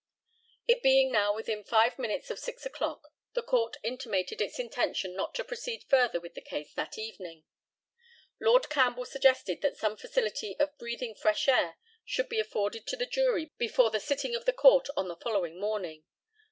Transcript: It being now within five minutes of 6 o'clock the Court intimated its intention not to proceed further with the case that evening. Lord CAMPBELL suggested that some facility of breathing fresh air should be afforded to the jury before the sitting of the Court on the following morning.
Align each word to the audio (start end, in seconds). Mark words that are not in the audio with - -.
It 0.67 0.81
being 0.81 1.11
now 1.11 1.31
within 1.35 1.63
five 1.63 1.99
minutes 1.99 2.31
of 2.31 2.39
6 2.39 2.65
o'clock 2.65 3.03
the 3.33 3.43
Court 3.43 3.77
intimated 3.83 4.41
its 4.41 4.57
intention 4.57 5.13
not 5.13 5.35
to 5.35 5.43
proceed 5.43 5.83
further 5.83 6.19
with 6.19 6.33
the 6.33 6.41
case 6.41 6.73
that 6.73 6.97
evening. 6.97 7.43
Lord 8.39 8.67
CAMPBELL 8.71 9.05
suggested 9.05 9.61
that 9.61 9.77
some 9.77 9.95
facility 9.95 10.57
of 10.57 10.75
breathing 10.79 11.13
fresh 11.13 11.47
air 11.47 11.77
should 12.03 12.29
be 12.29 12.39
afforded 12.39 12.87
to 12.87 12.95
the 12.95 13.05
jury 13.05 13.53
before 13.59 13.91
the 13.91 13.99
sitting 13.99 14.35
of 14.35 14.45
the 14.45 14.53
Court 14.53 14.87
on 14.97 15.07
the 15.07 15.15
following 15.17 15.59
morning. 15.59 16.03